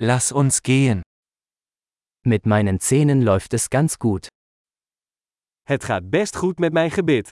[0.00, 1.02] Lass uns gehen.
[2.24, 4.28] Mit meinen Zähnen läuft es ganz gut.
[5.62, 7.28] Het gaat best goed met mijn gebit.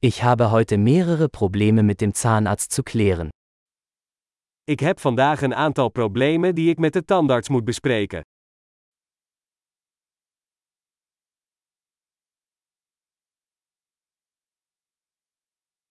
[0.00, 3.28] Ich habe heute mehrere Probleme mit dem Zahnarzt zu klären.
[4.64, 8.22] Ik heb vandaag een aantal problemen die ik met de tandarts moet bespreken.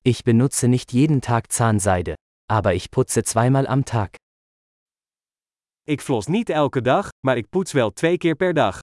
[0.01, 2.15] Ich benutze nicht jeden Tag Zahnseide,
[2.49, 4.15] aber ich putze zweimal am Tag.
[5.83, 8.79] Ik flos niet elke dag, maar ik poets wel twee keer per dag.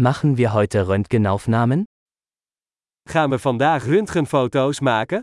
[0.00, 1.84] Machen wir heute Röntgenaufnahmen?
[3.08, 5.22] Gaan we vandaag röntgenfoto's maken?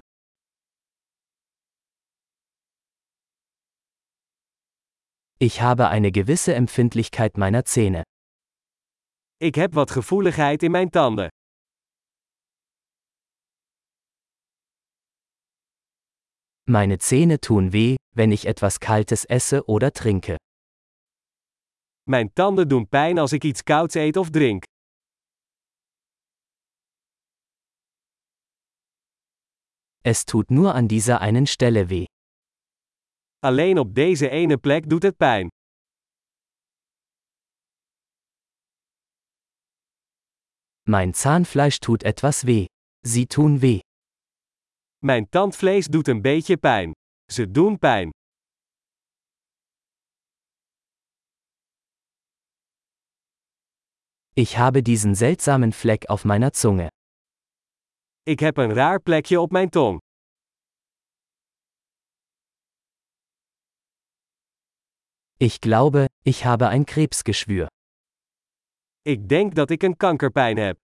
[5.42, 8.04] Ich habe eine gewisse Empfindlichkeit meiner Zähne.
[9.38, 11.30] Ik heb wat gevoeligheid in mijn tanden.
[16.66, 20.36] Meine Zähne tun weh, wenn ich etwas Kaltes esse oder trinke.
[22.04, 24.64] Mijn tanden doen pijn als ik iets kouds eet of drink.
[30.04, 32.06] Es tut nur an dieser einen Stelle weh.
[33.40, 35.48] Alleen op deze ene plek doet het pijn.
[40.90, 42.66] Mein Zahnfleisch tut etwas weh.
[43.08, 43.80] Sie tun weh.
[44.98, 46.92] Mijn tandvlees doet een beetje pijn.
[47.32, 48.10] Ze doen pijn.
[54.34, 56.88] Ich habe diesen seltsamen Fleck auf meiner Zunge.
[58.24, 60.00] Ik heb een raar plekje op mijn tong.
[65.42, 67.68] Ich glaube, ich habe ein Krebsgeschwür.
[69.02, 70.78] Ik denk dat ik een kankerpijn heb.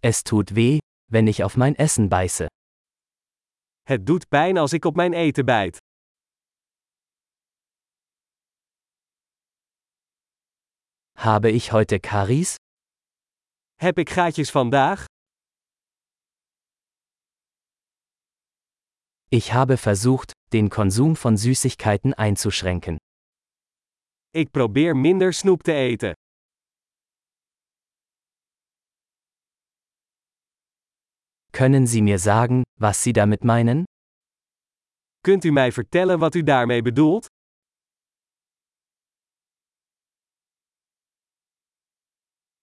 [0.00, 0.78] Es tut weh,
[1.10, 2.46] wenn ich auf mein Essen beiße.
[3.82, 5.76] Het doet pijn als ik op mijn eten bijt.
[11.16, 12.54] Habe ich heute Karies?
[13.74, 15.04] Heb ik gaatjes vandaag?
[19.38, 22.98] Ich habe versucht, den Konsum von Süßigkeiten einzuschränken.
[24.32, 26.14] Ik probeer minder snoep te eten.
[31.50, 33.84] Können Sie mir sagen, was Sie damit meinen?
[35.24, 37.26] Kunt u mij vertellen wat u daarmee bedoelt?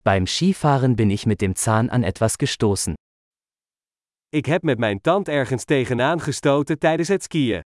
[0.03, 2.95] Beim Skifahren bin ich mit dem Zahn an etwas gestoßen.
[4.33, 7.61] Ik heb met mijn tand ergens tegenaan gestoten tijdens het skiën.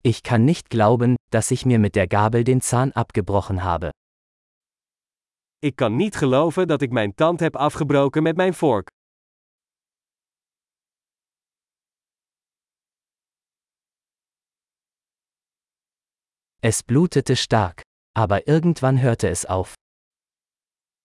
[0.00, 3.90] Ich kann nicht glauben, dass ich mir mit der Gabel den Zahn abgebrochen habe.
[5.58, 8.88] Ik kan niet geloven dat ik mijn tand heb afgebroken met mijn vork.
[16.58, 17.80] Es blutete stark,
[18.16, 19.74] aber irgendwann hörte es auf.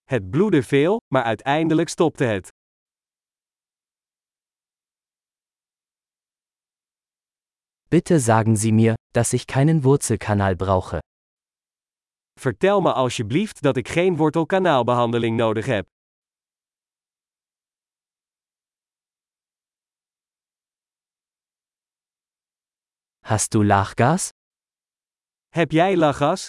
[0.03, 2.50] Het bloedde veel, maar uiteindelijk stopte het.
[7.90, 11.00] Bitte sagen Sie mir, dass ich keinen Wurzelkanal brauche.
[12.40, 15.88] Vertel me alsjeblieft dat ik geen wortelkanaalbehandeling nodig heb.
[23.26, 24.30] Hast du Lachgas?
[25.50, 26.47] Heb jij lachgas?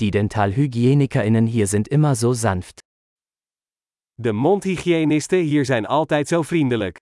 [0.00, 2.80] Die DentalhygienikerInnen hier sind immer so sanft.
[4.14, 6.96] De mondhygiënisten hier zijn altijd zo vriendelijk.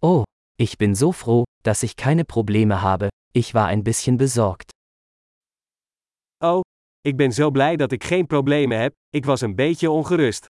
[0.00, 0.22] Oh,
[0.56, 4.70] ich bin so froh, dass ich keine Probleme habe, ich war ein bisschen besorgt.
[6.44, 6.60] Oh,
[7.00, 10.46] ik ben zo blij dat ik geen problemen heb, ik was een beetje ongerust.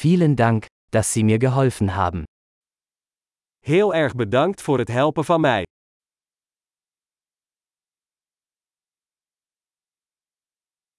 [0.00, 2.24] Vielen Dank, dass Sie mir geholfen haben.
[3.58, 5.64] Heel erg bedankt voor het helpen van mij.